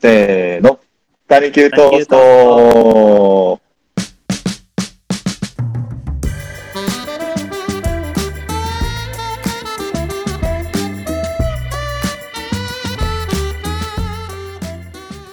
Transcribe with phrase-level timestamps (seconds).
[0.00, 0.80] せーの。
[1.28, 3.60] 谷球トースト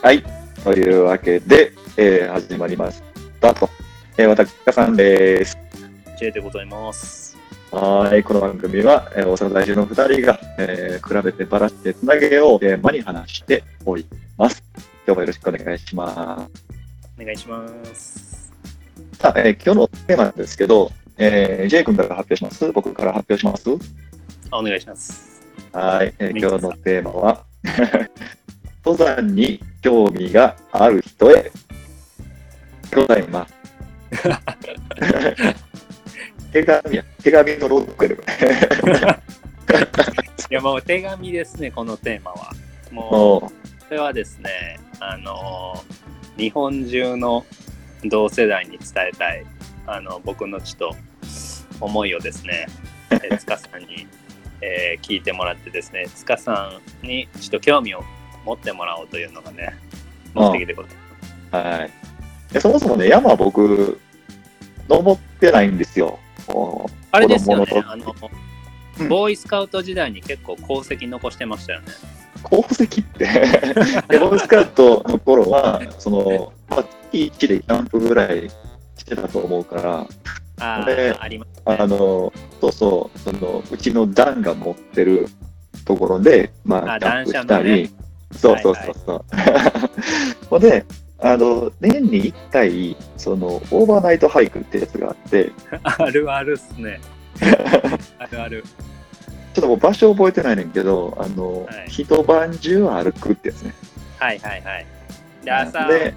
[0.04, 0.22] はい。
[0.66, 3.02] というわけで、えー始まりまし
[3.40, 3.70] たと。
[4.18, 5.58] えー、私、かさんです。
[6.20, 7.27] J でございます。
[7.72, 8.24] はい。
[8.24, 14.06] この番組は、えー、大阪在住の二人が、えー比べてばらしてつなげようをテーマに話しており
[14.38, 14.64] ます。
[15.06, 16.50] 今日もよろしくお願いします。
[17.20, 18.54] お願いします。
[19.20, 23.70] さあ、えー今日のテーマなんですけど、えー、J 君から発表します僕から発表します
[24.52, 25.42] あお願いします。
[25.74, 27.44] はい、えー今日のテーマは、
[28.86, 31.52] 登山に興味がある人へ、
[32.96, 33.54] ございます。
[36.52, 38.18] 手紙や、手紙のロックやで
[40.50, 42.54] いやもう手紙ですね、このテーマは。
[42.92, 43.52] もう、もこ
[43.92, 47.44] れはですね、あのー日本中の
[48.06, 49.44] 同世代に伝えたい、
[49.88, 50.96] あの、僕のちょっと
[51.82, 52.68] 思いをですね、
[53.10, 54.08] えー塚さんに、
[54.62, 58.04] えー聞いてもらってですね、塚さんにちょっと興味を
[58.46, 59.76] 持ってもらおうというのがね、
[60.34, 60.92] 目的でござい
[61.52, 61.68] ます。
[61.68, 61.92] う、はい。
[62.54, 64.00] でそもそもね、山僕、
[64.88, 66.20] 登ってないんですよ。
[67.12, 67.84] あれですよね。
[67.86, 68.16] あの、
[69.00, 69.10] うん。
[69.10, 71.88] ボーイスカウト時代に結構功績残してましたよね。
[72.46, 73.26] 功績って、
[74.08, 78.50] でボーイスカウトの頃は、その、まあ月1でキャンプぐらい
[78.98, 80.08] してたと思うから、
[80.60, 81.64] あであ、ありますね。
[81.66, 82.32] あの、
[82.62, 85.28] そうそう、その、うちの団が持ってる
[85.86, 87.90] ところで、まあ、あキャンプしたり、
[88.32, 89.26] そうそうそうそう。
[90.50, 90.86] ほんで、
[91.20, 95.52] あの、年に1回、その、 overnight hike ってやつがあって、
[95.84, 97.00] あるあるっすね。
[98.20, 98.64] あるある。
[99.54, 103.74] ちょっともう場所覚えてないねんけど、あの、はい一晩中歩くってやつね。
[104.20, 104.86] はいはいはい。
[105.44, 106.14] で、朝で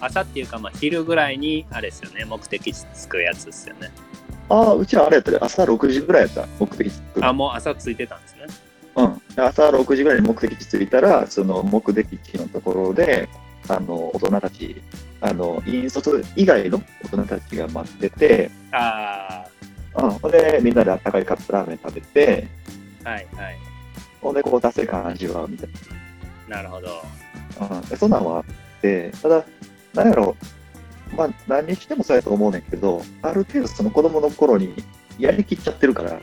[0.00, 3.90] 朝っていうか、まあ、昼ぐらいに、あれですよね、目的地着くやつですよね。
[4.48, 8.46] ああ、うちはあれやったで、朝6時ぐらいやった、目的地着くのあ、もう朝着いてたんですね。
[8.96, 13.28] うん、朝6時ぐらいに目的地着いたら、その目的地のところで、
[13.68, 14.82] あの大人たち、
[15.20, 19.46] あの引率以外の大人たちが待ってて、あ
[19.96, 22.48] うん、ほんで、みんなであったかいカップラーメン食べて、
[23.04, 23.58] あ、はいはい。
[24.20, 25.68] ほんで、こう、達成感味わうみたい
[26.48, 27.02] なるほど。
[27.60, 27.76] な。
[27.76, 28.44] うん、でそんなんはあっ
[28.82, 29.44] て、ただ、
[29.94, 30.36] なんやろ、
[31.16, 34.74] まあ、何にしてもそうやと思うねんけど、ある程度、その子供の頃に
[35.18, 36.20] やりきっちゃってるから、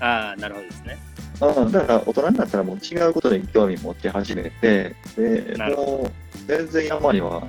[0.00, 0.98] ああ、なるほどですね。
[1.40, 7.46] うん、だから大人になったらもう違うことに興味持ち始めて、で、もう全然山には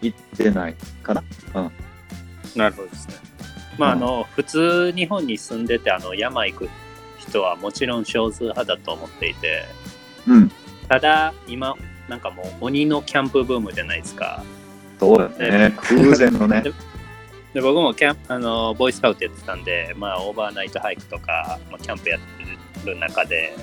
[0.00, 1.22] 行ってないかな。
[2.54, 3.14] なるほどですね。
[3.78, 6.68] まあ、あの、普通日本に住んでて、あの、山行く
[7.18, 9.64] 人はもちろん少数派だと思っていて、
[10.26, 10.50] うん。
[10.88, 11.74] ただ、今、
[12.08, 14.42] なんかもう鬼のキャンプブームじゃないですか。
[14.98, 15.74] そうだね。
[15.76, 16.62] 空前のね。
[17.52, 22.35] で僕もキャンあのボーイスカウトやってたんで、まあ、 overnight hike とか、まあ、キャンプやって
[22.84, 23.54] る中で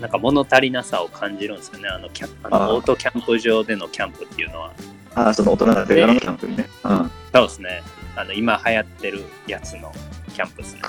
[0.00, 4.72] なんか物足りなさを感じるんですよねあのキャンあのオートキャンプ場でのキャンプっていうのは
[5.14, 6.68] ああ、その大人になってのキャンプにね。
[6.82, 7.10] うん。
[7.32, 7.82] そうですね
[8.16, 9.92] あの今流行ってるやつの
[10.32, 10.82] キャンプですね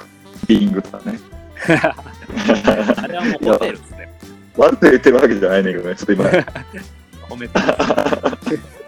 [0.47, 1.19] ビングとかね。
[2.97, 4.13] あれはもうホテルですね
[4.57, 5.95] 悪く言ってるわけじゃないねんけどね。
[5.95, 6.25] ちょっと今。
[7.27, 7.59] 褒めて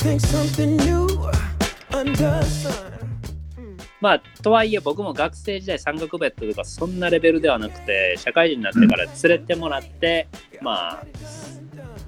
[0.00, 1.08] Think something new
[1.90, 2.88] under the sun.
[4.00, 10.28] まあとはいえ僕も学生時代山岳部やったとかそんなレベルではなくて社会人になってから連れてもらって、
[10.60, 11.04] まあ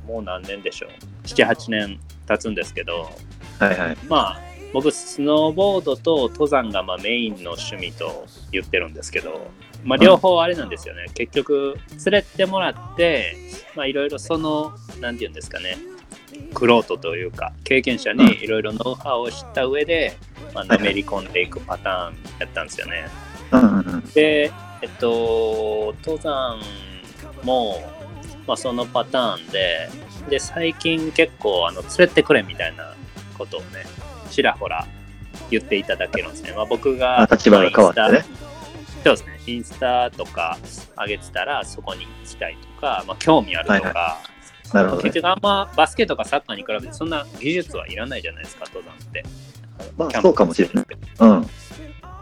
[0.06, 0.90] もう何年でしょう
[1.26, 3.10] 78年経つんですけど
[3.58, 3.96] はいはい。
[4.08, 4.40] まあ
[4.72, 9.50] 僕スノーボードと登山がまあメインの趣味と言ってるんですけど、
[9.82, 11.76] まあ、両方あれなんですよね、結局
[12.06, 13.36] 連れてもらって
[13.74, 15.76] まあいろいろその何て言うんですかね
[16.54, 20.16] クロートというか経験者にいろいろノウハウを知った上で、
[20.54, 23.08] まあのめり込んでいくパターンやったんですよね。
[24.14, 24.52] で
[24.82, 26.58] えっと登山
[27.42, 27.76] も、
[28.46, 29.90] まあ、そのパターンで
[30.28, 32.94] で最近結構あの連れてくれみたいな
[33.38, 33.84] ことをね
[34.30, 34.86] ちらほら
[35.50, 36.52] 言っていただけるんですね。
[36.54, 38.06] まあ、僕があ立場が変わってね。
[38.08, 38.40] まあインス
[39.00, 39.40] タそうですね。
[39.46, 40.58] インスタとか
[40.96, 44.29] 上げてたらそこに行きたいとか、まあ、興味あるとか、はい
[44.72, 45.22] なるほどね結。
[45.22, 49.24] 局あんまバスケとかサッカーに比べてそんな技術はいらないじゃないですか登山って。
[49.96, 50.86] まあそうかもしれない
[51.20, 51.46] うん。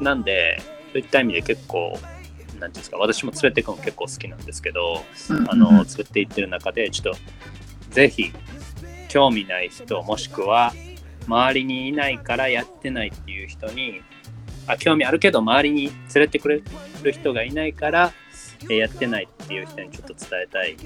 [0.01, 0.61] なんで、
[0.93, 5.05] そういった意味で結構、なんていうんですか、私も連れて行くの結構好きなんですけど、
[5.49, 7.19] あの、連れて行ってる中で、ちょっと、
[7.91, 8.33] ぜひ、
[9.09, 10.73] 興味ない人、もしくは、
[11.27, 14.03] 周りにいないからやってないっていう人に、
[14.67, 16.63] あ興味あるけど周りに連れてくれ
[17.03, 18.28] る人がいないから、えー
[18.69, 20.77] やってないっていう人にちょっと伝えたい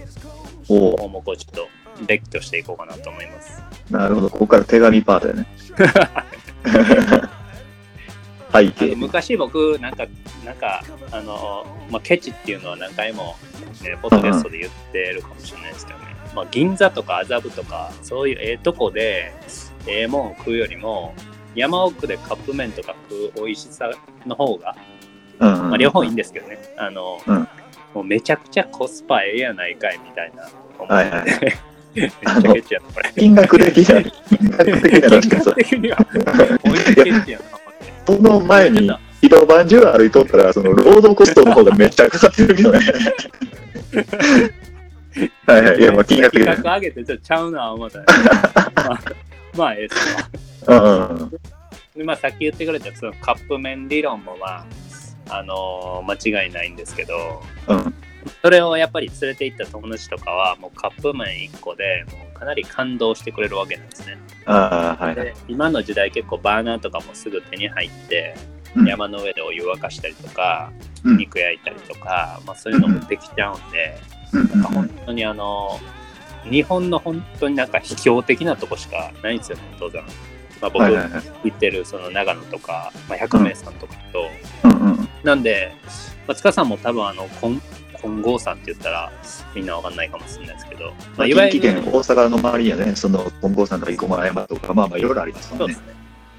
[0.68, 1.68] お項目をちょっと
[2.06, 3.62] 列挙していこうかなと思います。
[3.90, 4.30] なるほど。
[4.30, 5.46] ここから手紙パートやね。
[8.52, 8.94] 背景。
[8.96, 10.06] 昔僕なんか
[10.44, 13.36] なんかあの、まあ、ケチっていうのは何回も、
[13.82, 16.04] ね、ポッドキャストで言ってるかもしれないですけどね、
[16.34, 19.32] まあ、銀座とか麻布とかそういうええとこで
[19.86, 21.14] ええもんを食うよりも
[21.54, 23.90] 山奥でカップ麺とか食う美味しさ
[24.26, 24.76] の方が、
[25.38, 27.48] うんうんまあ、両方いいんですけどねあの、うん
[27.94, 30.48] もうめちゃくちゃコスパええやないかいみたいな
[30.78, 31.26] 思って、はいはい
[31.94, 33.12] めっちゃケチやなこれ。
[33.16, 34.12] 金額的な、金
[34.50, 35.98] 額的な確かには。
[38.06, 38.90] その前に
[39.20, 42.80] 一晩中歩いとったら、その労働コストの方がめっちゃかかってるけどね。
[45.46, 45.78] はいはい。
[45.78, 46.32] いや、まあ金額。
[46.38, 48.04] 金額上げてちょちゃうな思ったら、
[48.74, 49.00] まあ、
[49.56, 50.80] まあええっすわ。
[50.80, 51.30] うんうんうん。
[51.30, 54.66] でまあ、さっき言ってくれたそのカップ麺理論もまあ、
[55.38, 57.94] あのー間違いないんですけど、うん
[58.40, 64.16] それをやっぱり連れて行った友達とかはもうカップ麺1個でもうかなり感動してくれるわけなんですね。
[64.46, 65.26] ああ、はいはい。
[65.26, 68.36] で今の時代結構バーナーとかもすぐ手に入って、
[68.76, 70.72] うん山の上でお湯沸かしたりとか、
[71.04, 73.98] うん肉焼いたりとか、まあ、そういうのもできちゃうんで、
[74.32, 75.80] うんなんか本当にあの
[76.48, 80.04] 日本の本当になんか秘境的なとこしかないんですよね登山。
[80.60, 80.84] まあ、僕。
[80.84, 84.28] 行ってるその長野とか、まあ、百名山とかと、
[84.64, 85.08] うんうん。
[85.24, 85.72] なんで、
[86.26, 87.60] まあ、塚さんも多分あの金
[88.02, 89.12] 金剛山って言ったら
[89.54, 95.76] みんなわかんないかもしれないですけど、まあ、まあ、いわゆる近畿圏、大阪の周りにはね、その、金剛山とか生駒山とか、まあまあいろいろありますもんね。
[95.76, 95.80] ね、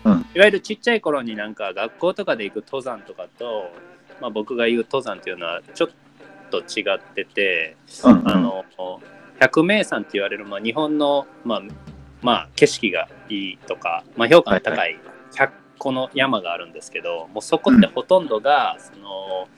[0.04, 3.72] うんいわゆるちっちゃい頃になんか学校とかで行く登山とかと、
[4.20, 5.90] まあ、僕が言う登山っていうのはちょっ
[6.52, 8.30] と違ってて、うんうん。
[8.30, 8.66] あの
[9.40, 11.62] 百名山って言われる、まあ、日本の、まあ
[12.22, 15.00] まあ、景色がいいとか、まあ、評価の高い
[15.34, 15.50] 100
[15.84, 19.50] 個の山があるんですけど、もうそこってほとんどが、その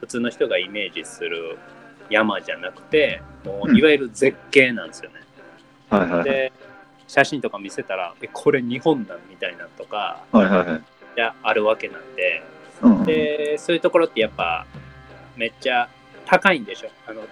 [0.00, 1.58] 普通の人がイメージする
[2.08, 5.16] 山じゃなくてもううんいわゆる絶景なんですよね。
[5.90, 6.24] はいはいはい。
[6.24, 6.52] で
[7.06, 10.82] 写真とか見せたらえこれ日本だみたいなのとかはいはいはい。
[11.42, 12.42] あるわけなんで
[12.82, 13.04] うんうん。
[13.04, 14.66] でそういうところってやっぱ
[15.36, 15.88] めっちゃ
[16.24, 17.22] 高いんでしょあの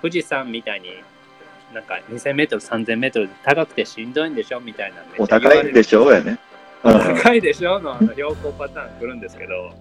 [0.00, 0.88] 富士山みたいに
[1.74, 6.38] なんか 2000m、3000m で高くてしんどいんでしょみたいなめお高いんでしょうやね。
[6.92, 7.80] 高いでしょ？
[7.80, 9.72] のあの標高パターン来るんですけど。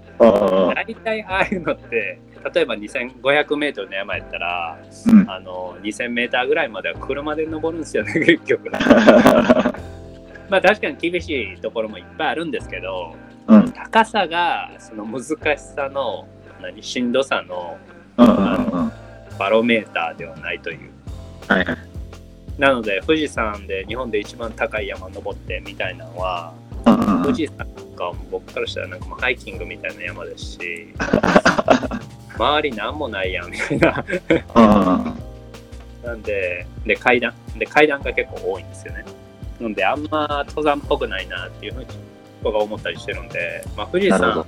[0.74, 2.20] 大体ああいうのって
[2.54, 5.30] 例えば 2500m の山やったらうん。
[5.30, 8.70] あの 2000m ぐらいまでは車で登るんですよね 結局。
[10.50, 13.16] まあ確かに厳しいところもいっぱいあるんですけど
[13.48, 13.72] うん。
[13.72, 15.24] 高さがその難
[15.58, 16.28] しさの
[16.62, 16.82] 何？
[16.84, 17.78] しんどさの。
[19.38, 20.90] バロメーターではないという。
[21.50, 21.78] はいはい。
[22.58, 26.54] なので富士山で日本で一番高い山登ってみたいなのは
[26.86, 30.94] 富士山が僕からしたらなんかもうハイキングみたいな山ですし。
[32.38, 34.06] 周りなんもないやんみたいな。
[36.04, 37.34] なんでで階段。
[37.58, 39.06] で階段が結構多いんですよね。
[39.60, 41.88] なんであんま登山っぽくないなっていうふうに
[42.44, 44.46] 僕が思ったりしてるんで、まあ、富士山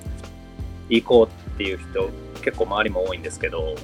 [0.89, 2.10] 行こうっていう人
[2.44, 3.75] 結構周りも多いんですけど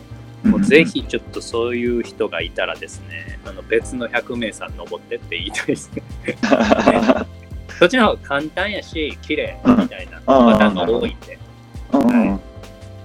[0.44, 6.04] もうぜひちょっとそういう人がいたらですね、あの別の百名山登ってって言いたいですね。
[7.80, 10.26] そっちの方が簡単やし、綺麗みたいなうん。
[10.26, 11.38] パターンが多いんで。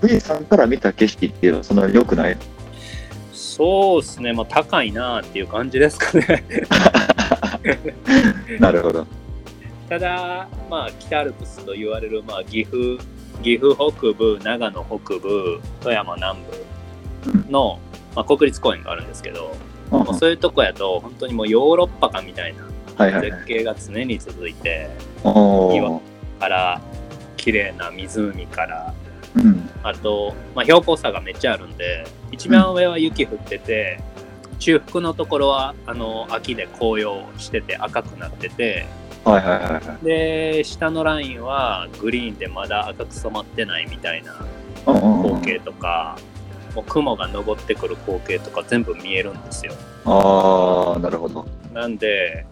[0.01, 2.37] 富士山から見た景色っていうのはそんなに良くない？
[3.33, 6.45] そうですね、まあ高いなっていう感じですかね。
[8.61, 9.07] なるほど。
[9.89, 13.03] ただ、まあ北アルプスと言われる、まあ岐阜、
[13.43, 16.39] 岐阜北部、長野北部、富山南
[17.25, 17.81] 部の、
[18.15, 19.57] まあ、国立公園があるんですけど、
[19.91, 20.07] うんうん。
[20.07, 22.63] もうそういうとこやと本当にもうヨーロッパかみたいな
[22.99, 23.31] はいはいはい。
[23.31, 24.91] 絶景が常に続いて、
[25.25, 26.01] お岩ー
[26.41, 26.81] から
[27.37, 28.95] 綺麗な湖から
[29.37, 34.01] うんあと、まあ、標高差がめっちゃあるんで一番上は雪降ってて、
[34.59, 38.87] 中腹のところはあの秋で紅葉してて赤くなってて
[39.25, 40.05] はいはいはいはい。
[40.05, 44.35] で下のラインはグリーンでまだ赤く染まってないみたいな
[44.87, 46.19] うんうんうん光景とか、
[46.75, 49.73] もう雲が昇ってくる光景とか全部見えるんですよ。
[50.05, 51.47] ああ、なるほど。
[51.73, 52.47] なんで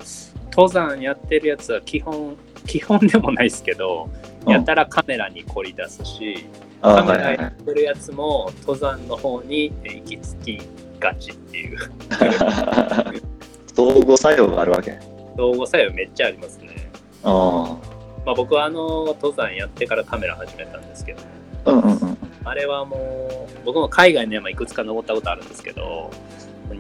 [0.57, 2.35] 登山やってるやつは基本
[2.67, 6.47] 基本でもないですけど、うんやたらカメラに凝り出すし
[6.81, 7.33] あカメラ。
[7.33, 10.69] やってるやつも登山の方に行き着き
[11.01, 11.79] がちっていう
[13.75, 14.93] 相互作用があるわけ。
[15.37, 16.89] 相互作用めっちゃありますね。
[17.25, 17.77] あ
[18.25, 21.23] まあ、僕はあの登山やってからカメラ始めたんですけど
[21.65, 21.73] あ。
[21.73, 22.19] うんうんうん。
[22.45, 26.13] あれはもう僕も海外の山いくつか登ったことあるんですけど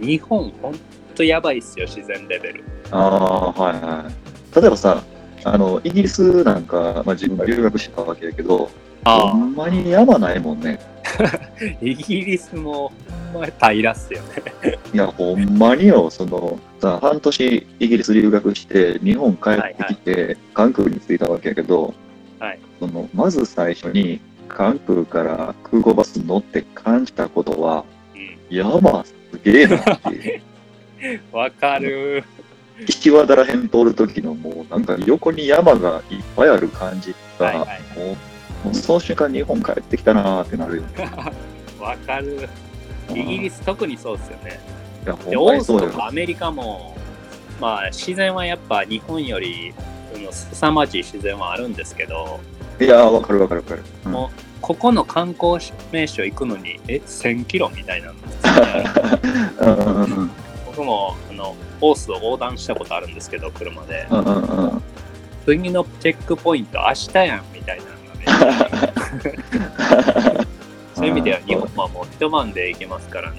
[0.00, 0.74] 日本ほん
[1.16, 2.64] とやばいっすよ自然レベル。
[2.90, 4.60] ああ、はいはい。
[4.60, 5.02] 例えばさ、
[5.44, 8.70] あの、イギリスなんか、まあ、自分が留学したわけやけど、
[9.04, 10.80] あほんまに山ないもんね。
[11.80, 12.92] イギリスも、
[13.32, 14.20] まあ、平らっすよ
[14.62, 14.78] ね。
[14.92, 21.94] いや、ほんまによ、その、さ、半年イギリス留学して、日本帰ってきて、関空に着いたわけやけど、
[22.40, 30.42] はいその、まず最初に、関空から空港バス乗って感じたことは、うん山すげえなっていう。
[31.32, 32.24] わかる。
[32.86, 37.66] 岸和田らへん通る時のもうなんか横に山がいっぱいある感じが、はいはい
[37.98, 38.16] もう
[38.64, 40.88] もうその瞬間日本帰ってきたなーってなるよね。
[41.78, 42.48] わかる。
[43.14, 44.60] イギリス特にそうですよね。
[45.04, 45.66] いや、で、オース。
[45.66, 46.96] とかアメリカも、
[47.60, 49.72] まあ、自然はやっぱ日本より、
[50.30, 52.40] 凄まじい自然はあるんですけど、
[52.80, 53.82] いやー、わかるわかるわかる。
[54.06, 55.58] うんもここの観光
[55.92, 58.16] 名所行くのに、え、1000キロみたいな ん
[59.60, 60.30] うんうん
[60.76, 64.06] 僕もあのオースを横断したことあるんですけど、車で。
[64.10, 64.82] うんうんうん
[65.46, 68.70] 次のチェックポイント明日やんみたいなのが
[70.34, 70.46] ね。
[70.92, 73.38] そういう意味では日本はもう一晩で行けますからね。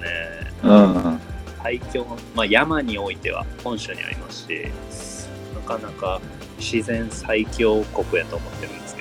[0.64, 1.20] うんうん
[1.62, 4.68] 最強、まあ、山においては本州にありますし、
[5.54, 6.18] なかなか
[6.58, 8.96] 自然最強国やと思ってるんです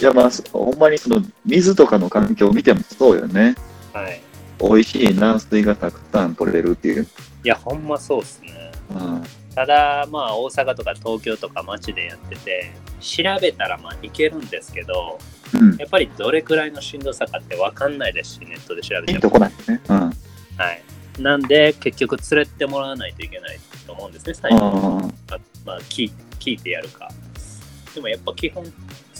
[0.00, 3.54] いや、まあ、そほんまにその水とかの環境を見てもそうよね。
[3.92, 4.20] はい。
[4.58, 7.06] 美味しい軟水がたくさん取れるっていう。
[7.44, 8.72] いや、ほんまそうっすね。
[8.90, 9.22] うん
[9.54, 15.18] ただ、まあ、大阪とか東京とか街でやってて、調べたらまあ行けるんですけど、
[15.52, 15.76] うん。
[15.76, 19.16] やっぱりどれくらいのしんどさかって分かんないですし、ネットで調べても。
[19.16, 19.80] いいとこなんですね。
[19.88, 19.96] うん。
[19.98, 20.12] は
[20.72, 20.82] い。
[21.20, 24.58] なんで、結局連れてもらわないといけないと思うんですね、最後。
[24.58, 27.10] まあ、まあ聞い聞いてやるか。
[27.94, 28.64] でもやっぱ基本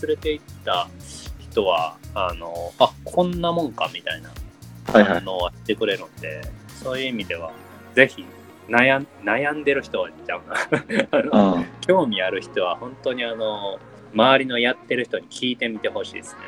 [0.06, 0.88] 連れて行った
[1.38, 4.30] 人は、あの、あ、こんなもんかみたいな
[4.92, 5.20] はいはい。
[5.22, 6.42] 反応はしてくれるんで、
[6.82, 7.52] そういう意味では、
[7.94, 8.24] ぜひ
[8.68, 10.56] 悩ん悩んでる人はちゃうな
[11.18, 11.54] あの。
[11.56, 11.66] うん。
[11.80, 13.78] 興味ある人は本当にあの、
[14.14, 16.40] 周りのやってる人に聞いてみてほしいですね。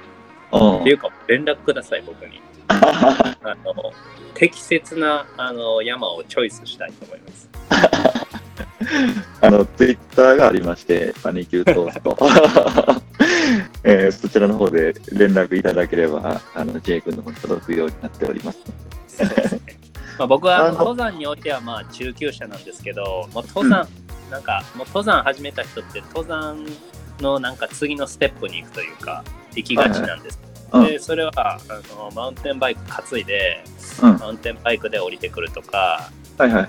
[0.53, 2.41] うんっていうか、連絡ください、僕に。
[2.69, 3.93] あの
[4.35, 7.49] 適切なあの山をチョイスしたいと思います。
[9.41, 12.92] あの、ツイッターがありまして、マニキュートースト。
[13.85, 18.59] えーそちらの方で連絡いただければ、あの、J 君の方に届くようになっております。
[20.19, 23.89] まあ、僕は登山においてはまあ中級者なんですけど、もう登山、
[24.31, 26.65] なんかもう登山始めた人って登山
[27.21, 29.25] のなんか次のステップに行くというか、
[29.55, 30.39] 行きがちなんです。
[30.45, 30.53] うん
[30.87, 31.59] で、それはあ
[31.95, 33.63] のマウンテンバイク担いで、
[34.03, 34.19] うん。
[34.19, 36.69] マウンテンバイクで降りてくるとか、はいはいは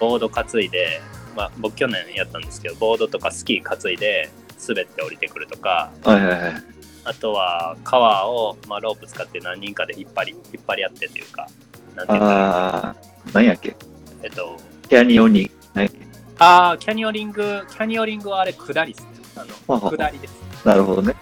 [0.00, 1.00] ボード担いで、
[1.36, 4.28] まあ、僕去年やったんですけど、ボードとかスキー担いで
[4.66, 6.62] 滑って降りてくるとか、はいはいはい。
[7.04, 11.48] あとは川を、まあ、ロープ使って何人かで引っ張り、引っ張り合ってというか、
[11.94, 12.96] なんていうか
[13.32, 13.76] 何やっけ？
[14.22, 14.56] えっと、
[14.88, 15.50] キャニオニ。
[16.38, 19.08] ああ、キャニオニング、キャニオニングはあれ下りですね。
[19.36, 20.34] あの、下りです。
[20.64, 21.14] なるほどね。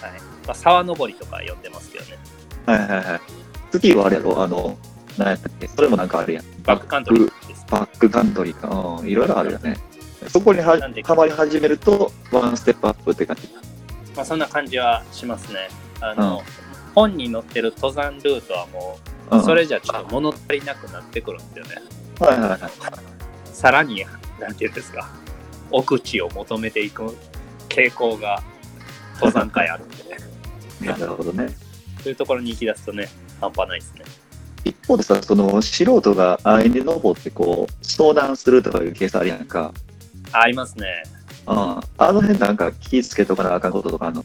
[0.00, 0.12] はい。
[0.46, 2.18] まあ、沢登りとか呼んでますけどね。
[2.66, 3.20] はいはいはい。
[3.72, 4.42] スキーはあれやろ？
[4.42, 4.76] あの、
[5.16, 5.68] 何やったっけ？
[5.68, 6.44] それもなんかあるやん。
[6.64, 7.32] バックカントリー。
[7.70, 8.68] バックカントリーか。
[9.00, 9.76] うん、いろいろあるよね。
[10.28, 10.76] そこには
[11.16, 13.48] マり始めると、ワンステップアップって感じ。
[14.14, 15.68] まあ、そんな感じはしますね。
[16.00, 16.42] あの、
[16.94, 18.98] 本に載ってる登山ルートはも
[19.30, 21.82] う、うんそれじゃちょっと物足りなくなってくるんですよね。
[22.18, 22.60] はいはいはい。
[23.44, 24.04] さらに、
[24.40, 25.08] なんていうんですか、
[25.70, 27.16] 奥地を求めていく
[27.68, 28.42] 傾向が
[29.14, 30.16] 登山界あるんで、
[30.84, 31.48] なるほどね。
[32.02, 33.08] そういうところに行き出すとね、
[33.40, 34.04] 半端ないですね。
[34.64, 39.72] 一方でさ、その素人が安易に登ってこう、相談するとかいうケースあるやんか。
[40.32, 41.02] ありますね。
[41.46, 41.56] うん。
[41.56, 44.24] あの辺なんか気ぃつけとかなあかんこととかあんの？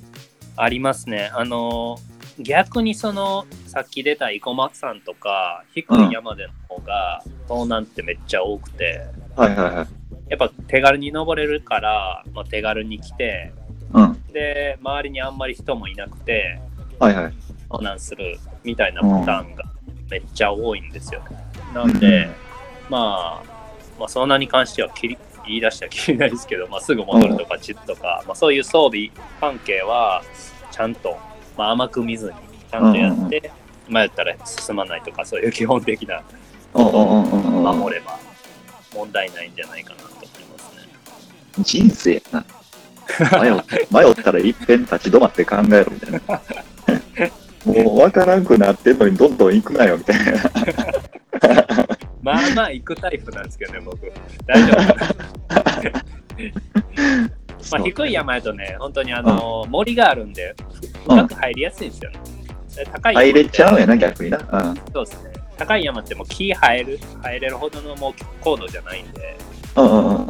[0.58, 1.32] ありますね。
[1.34, 1.98] あの、
[2.40, 9.02] 逆にその、さっき出た生駒山とか、低い山での方が、遭難ってめっちゃ多くて、
[9.36, 9.88] はいはいはい。
[10.30, 13.54] やっぱ手軽に登れるから、まあ、手軽に来て、
[13.94, 14.24] うん。
[14.32, 16.60] で、周りにあんまり人もいなくて、
[17.00, 17.34] はいはい。
[17.70, 19.66] 遭難するみたいなパターンが
[20.10, 21.38] めっちゃ多いんですよね。
[21.74, 22.30] なんで、
[22.90, 23.44] まあ、
[24.00, 30.24] まあ、そんなに関しては切り言い出したらきりないですけど、まあ、すぐ戻るとか、チッとか、まあ、そういう装備関係は、
[30.72, 31.18] ちゃんと、
[31.58, 32.34] まあ、甘く見ずに、
[32.70, 33.52] ちゃんとやって、
[33.88, 36.24] 迷ったら進まないとか、そういう基本的な
[36.74, 37.80] うんうんうんうんうん。
[37.80, 38.20] 守れば
[38.94, 41.64] 問題ないんじゃないかなと思いますね。
[41.64, 42.46] 人生やな。
[43.42, 43.54] 迷っ
[43.92, 46.42] 迷ったら一遍立ち止まって考えろみたいな。
[47.66, 50.34] もう分からんくなってんのにどんどん行くなよみたいな。
[52.26, 54.12] まあまあ行くタイプなんですけどね、僕。
[54.48, 54.96] 大丈夫。
[57.72, 60.56] まあ、低い山やとね、本当にあの、森があるんで、
[61.04, 62.20] 深く入りやすいんですよね。
[62.76, 64.38] で高い入れちゃうんやな、逆にな。
[64.38, 64.76] うん。
[64.92, 65.34] そうですね。
[65.56, 69.38] 高い山ってもう木生える、生えれるほどのもう高度じゃないんで、
[69.76, 70.28] うんうんうん。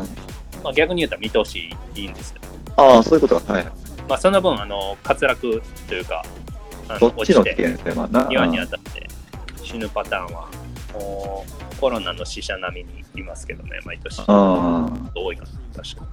[0.63, 2.41] まあ、逆に言うと見通しいいんですよ。
[2.75, 3.53] ああ、そういうことか。
[3.53, 3.63] はい。
[4.07, 6.23] まあ、その分、あの、滑落というか、
[6.89, 8.27] あそっちの危落ちて険性もあるな。
[8.29, 9.07] 庭にうん当たって
[9.63, 10.47] 死ぬパターンは、
[10.95, 14.19] もうコロナの死者並みにいますけどね、毎年。
[14.19, 14.25] うん。
[15.15, 15.49] 多いかな、
[15.83, 16.05] 確か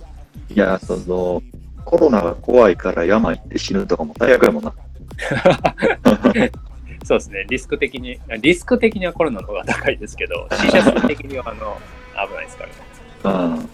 [0.51, 1.43] いや、その、
[1.85, 4.73] コロナが怖いから山行って死ぬとかも最悪やもんな。
[7.05, 11.77] そうですね、リスク的に、リスク的にはコロナの方が高いですけど、死者数的にはあの
[12.29, 12.75] 危ないですからね。
[13.25, 13.65] うん。
[13.65, 13.69] い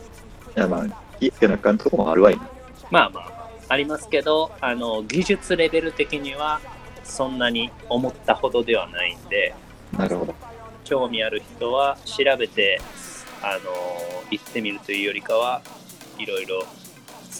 [0.54, 0.86] や、まあ、
[1.20, 2.48] 気ぃつけなあかんとこもあるわいな。
[2.90, 3.32] まあまあ、
[3.68, 6.60] ありますけど、あの技術レベル的には
[7.04, 9.54] そんなに思ったほどではないんで、
[9.96, 10.34] なるほど。
[10.88, 12.80] 興味ある人は調べて、
[13.42, 13.70] あの
[14.30, 15.60] 行ってみるというよりかは、
[16.18, 16.66] いろいろ連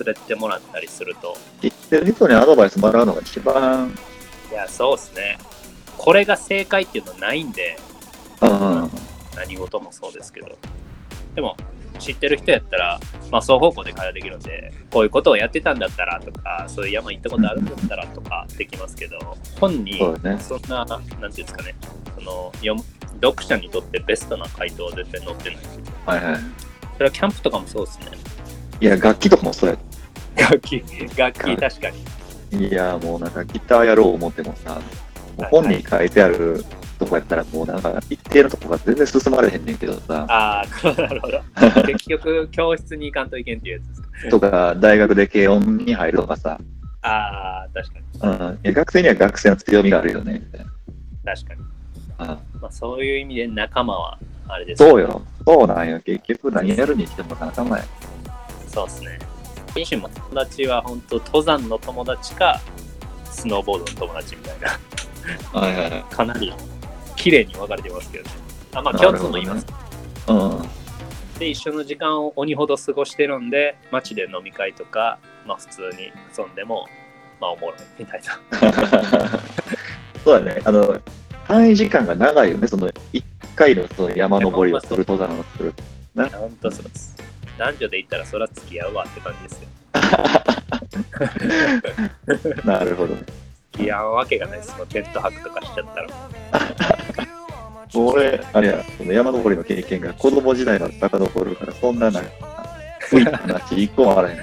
[0.07, 3.97] れてもらったりすると、知ってる人にアドバイスもらうのが一番、
[4.51, 5.39] いや、そうですね。
[5.97, 7.79] これが正解っていうのはないんで、
[8.43, 8.91] うん。
[9.35, 10.59] 何事もそうですけど。
[11.35, 11.57] でも、
[11.99, 13.01] 知ってる人やったら、
[13.31, 19.19] まあ、双方向で会話できるんで、こういうことをやってたんだったらとか、そういう山行ったことあるんだったらとかできますけど、
[19.61, 20.43] 本にそうだね。
[20.69, 21.75] な、なんていうんですかね、
[22.17, 22.53] その
[23.21, 25.59] 読者にとってベストな回答は絶対載ってない。
[26.07, 26.41] はいはい。
[26.95, 28.07] それはキャンプとかもそうですね。
[28.81, 29.79] いや、楽器とかもそうや。
[30.37, 30.85] 楽器、
[31.17, 31.91] 楽器確か
[32.51, 32.69] に。
[32.69, 34.81] いや、もうなんかギターやろう思ってもさ、
[35.51, 36.65] 本に書いてある
[37.09, 41.43] とこやったらもうなんか一定のとこが全然進まれへんねんけどさ、ああ、なるほど。
[41.87, 44.09] 結局、教室に行かんといけんっていうやつですか。
[44.31, 46.61] とか大学で軽音に入るとかさ、
[47.03, 48.05] ああ、確かに。
[48.21, 50.67] うん、いや学生には学生の強みがあるよね、みたい
[51.25, 51.61] 確かに。
[52.19, 52.39] な。
[52.61, 55.23] まあ、そういう意味で仲間は、あれですねそうよ。
[55.47, 56.01] そうなんよ。
[56.01, 57.85] 結局何やるにしても仲間や。
[58.69, 59.19] そうですね。
[59.75, 62.61] 自身も友達は本当登山の友達か、
[63.25, 66.05] スノーボードの友達みたいな、はいはいはい。
[66.11, 66.53] かなり
[67.19, 68.31] 綺麗に分かれてますけどね。
[68.75, 69.67] あまあ共通もいます。
[70.29, 71.39] うん。
[71.39, 76.87] で、一緒の時間を鬼ほど過ごしてるんで、街で飲み会とか、まあ普通に遊んでも、
[77.41, 78.39] まあおもろいみたいな。
[80.25, 80.63] そうだね。
[80.65, 81.01] あの、
[81.47, 82.67] 単位時間が長いよね。
[82.69, 83.25] その一
[83.57, 85.75] 回のその山登りをする、登山をする。
[86.15, 87.17] 本当そうです。
[87.59, 89.69] 男女で言ったらそら付き合うわって感じですよ。
[92.65, 93.23] なるほどね。
[93.73, 94.73] 付き合うわけがないです。
[94.73, 96.09] そのテント泊とかしちゃったら。
[97.95, 102.31] 俺、あれや、その山登りの経験が子供時代の遡るから、そんななんか、
[103.13, 104.39] ういった話一個もあらへん。
[104.39, 104.41] い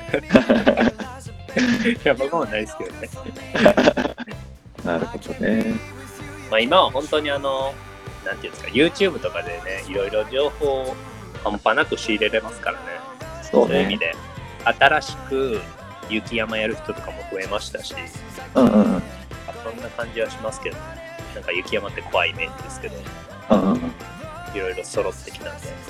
[2.04, 3.10] や、僕もないですけどね。
[4.84, 5.74] なるほどね。
[6.50, 7.74] まあ今は本当にあの、
[8.26, 10.96] なんていうんですか、YouTube とかでね、いろいろ情報を
[11.44, 12.86] 半端なく仕入れれますからね。
[13.52, 13.74] そうね。
[13.74, 14.16] そういう意味で、
[14.66, 15.62] 新しく
[16.10, 17.96] 雪山やる人とかも増えましたし、
[18.56, 18.96] うんうんうん。
[18.98, 19.02] あ
[19.64, 20.78] そんな感じはしますけど、
[21.36, 22.96] なんか雪山って怖いイメージですけど、
[24.54, 25.86] いろいろ揃ってきたんで。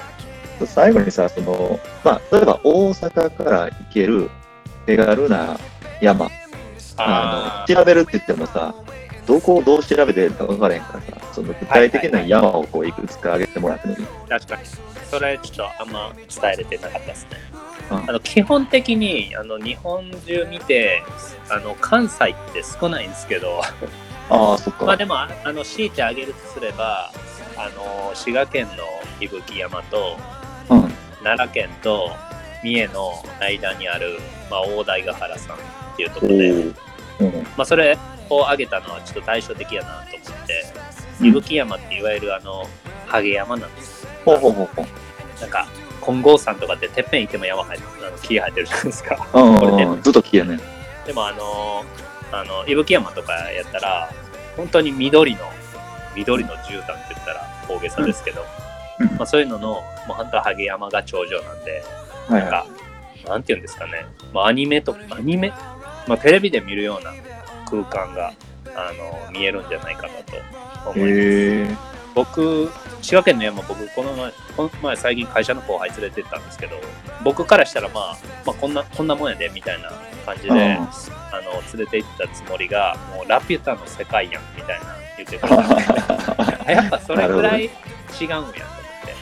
[0.66, 4.30] 最後にさ、その、まあ、例えば大阪から行ける
[4.86, 5.60] 手軽な
[6.02, 6.30] 山、
[6.98, 8.74] ああの、調べるって言ってもさ、
[9.26, 14.62] どこをどう調べてるか分からへんからさ、その具体的な山をこういくつか挙げてもらってもいいあ、確かに。
[15.10, 17.30] それちょっとあんま伝えれてなかったですね。
[17.60, 17.66] うん
[18.10, 21.04] あの基本的にあの日本中見て
[21.52, 23.62] あの関西って少ないんですけど、
[24.30, 24.86] ああ、そっか。
[24.86, 27.12] まあでもああの強いてあげるとすれば
[27.58, 28.84] あの滋賀県の
[29.20, 30.18] 伊吹山と
[30.70, 30.92] うん。
[31.24, 32.12] 奈良県と
[32.64, 35.60] 三重の間にある、まあ、大台ヶ原さんっ
[35.98, 36.76] ていうとこおろで、ー
[37.20, 37.32] うん。
[37.34, 37.98] まあ、それ
[38.30, 40.66] を挙げたのはちょっと対照的やなと思って
[41.22, 42.66] うん伊吹山っていわゆるあの
[43.08, 45.42] ハゲ山なんですほうほうほうほう。
[45.42, 45.68] なんか
[46.04, 50.02] 金剛山とかっててっぺん行っても山生えてあの木生えてるじゃないですかうんこれでうんうん。
[50.02, 50.60] ずっと消えね。
[51.08, 51.84] でもあの
[52.32, 54.12] あの伊吹山とかやったら
[54.58, 55.42] 本当に緑の
[56.16, 58.46] 緑の絨毯って言ったら大げさですけど、
[59.00, 59.08] うん。
[59.18, 61.84] まあ、そういうののもう本当はハゲ山が頂上なんで
[62.28, 62.66] はいはなんか
[63.30, 65.52] なんて言うんですかね、まあ、アニメとアニメ、
[66.08, 67.12] まあ、テレビで見るような
[67.66, 68.34] 空間が
[68.76, 70.10] あの見えるんじゃないかな
[70.84, 71.66] と思い。
[71.66, 71.95] います。
[72.16, 76.78] 僕、滋賀県の山、僕、この前、この前最近会社の後輩連れてったんですけど、
[77.26, 79.92] 僕からしたら、まあ、まあ、こんな、こんなもんやで、みたいな
[80.26, 80.56] 感じで、うん。
[80.56, 80.88] あ
[81.44, 84.86] の、連れて行ったつもりが、もう、ラピュタの世界やん、みたいな
[85.18, 85.50] 言ってくれ
[86.66, 86.72] た。
[86.72, 88.62] やっぱそれぐらい違うんやと思って。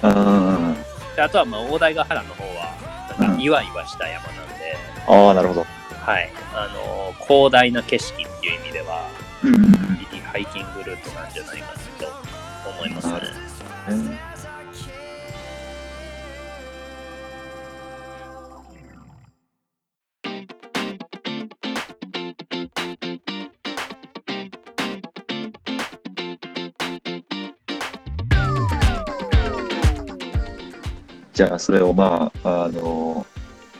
[0.03, 0.77] うん。
[1.15, 2.75] であとは、まあ、大台ヶ原の方は、
[3.17, 3.35] なん。
[3.37, 4.77] か、いわいわした山なんで、
[5.07, 5.65] ああ、なるほど。
[6.05, 9.07] はい、あの、広大な景色っていう意味では、
[10.33, 11.73] ハイキングルートなんじゃないかな。
[11.73, 11.82] と
[12.83, 14.19] 思いますん。
[31.33, 33.25] じゃあそれをまああの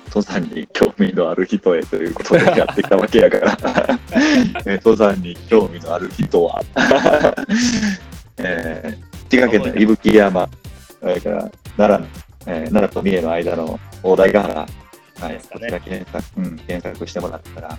[0.08, 4.00] 登山に興味のある人へということでやってきたわけやから。
[4.78, 6.64] 登山に興味のある人は？
[8.38, 10.50] えー、滋賀県の伊吹山、
[11.00, 12.08] それから奈良の、
[12.46, 14.68] えー奈良と三重の間の大台ヶ原、
[15.20, 17.78] はい、こちら検索、うん、検索してもらったら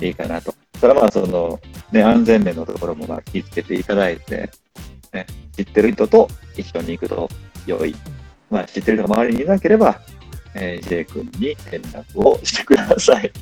[0.00, 0.54] いいかなと。
[0.80, 1.58] ただまあ、その、
[1.90, 4.50] ね、安全面のところもまあ気をつけていただいて、
[5.12, 7.28] ね、知ってる人と一緒に行くと
[7.66, 7.94] 良い。
[8.50, 10.00] まあ、知ってる人が周りにいなければ、
[10.54, 13.22] えー、J 君に連絡をしてください。
[13.22, 13.32] 連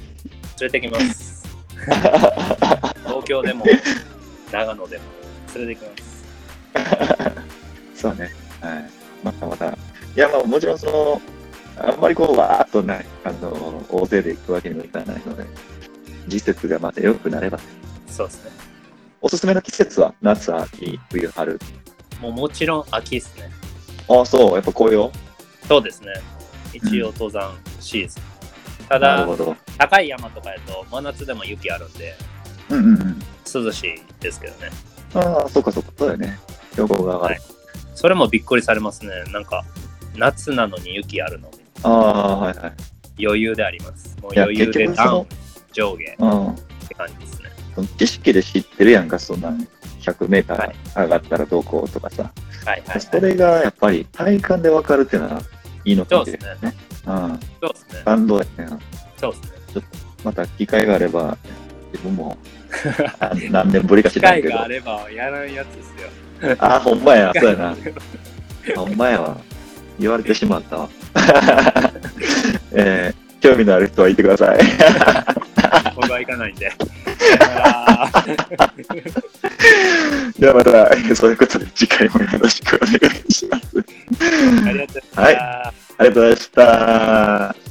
[0.60, 1.44] れてきます。
[3.04, 3.64] 東京でも、
[4.50, 5.04] 長野でも、
[5.56, 6.03] 連れてきます。
[7.94, 8.30] そうね。
[8.60, 8.90] はい。
[9.22, 9.66] またまた。
[9.66, 9.70] い
[10.16, 11.22] や、まあもちろんその、
[11.78, 15.44] あんまりこう、わーっとね、あの、大勢で行くわけにもいかないので、
[16.28, 17.58] 季節がまた良くなれば、
[18.06, 18.50] そうですね。
[19.20, 20.14] おすすめの季節は？
[20.20, 21.58] 夏、秋、冬、春。
[22.20, 23.50] もうもちろん秋ですね。
[24.08, 25.10] ああ、そう、やっぱ紅葉？
[25.66, 26.12] そうですね。
[26.72, 28.22] 一応登山シーズン。
[28.88, 29.56] ただなるほ、ど。
[29.78, 32.14] 高い山とかやと真夏でも雪あるんで、
[32.68, 33.18] うんうんうん。
[33.64, 34.70] 涼しいですけどね。
[35.14, 36.38] ああ、そうかそうか、そうだよね。
[36.74, 37.40] 標高が上がる。
[37.94, 39.10] それもびっくりされますね。
[39.32, 39.64] なんか、
[40.16, 41.50] 夏なのに雪あるの。
[41.82, 42.72] ああ、はいはい。
[43.24, 44.16] 余裕であります。
[44.20, 45.26] もう余裕でダウン、
[45.72, 46.48] 上下うん。
[46.48, 46.54] っ
[46.88, 47.50] て感じですね。
[47.98, 49.50] 知識で知ってるやんか、そんな
[50.00, 52.30] 100メータはいー上がったらどうこうとかさ。
[52.64, 55.42] はいはい、それがやっぱり体感で分かるっていうのは
[55.84, 56.74] いいのかもしれないね。
[57.06, 57.40] うん。
[57.60, 58.02] そうですね。
[58.04, 58.50] 感動やね。
[59.16, 59.42] そうです
[59.78, 59.82] ね。
[60.24, 61.36] また機会があれば、
[61.92, 62.36] 自分も
[63.20, 64.48] あ 何年ぶりか知機らんけど。
[64.48, 66.08] 会があればやらんやつですよ。
[66.58, 67.76] あ、ほんまや、そうやな。
[68.76, 69.36] ほんまやわ。
[69.98, 70.88] 言われてしまったわ。
[72.72, 74.58] えー興味のある人は言ってください。
[75.96, 76.72] 僕は行かないんで。
[80.38, 82.94] ではまた、そういうことで次回もよろしくお願
[83.28, 83.84] いします。
[84.66, 85.66] ありがとうございました。
[85.66, 87.63] ありがとうございました。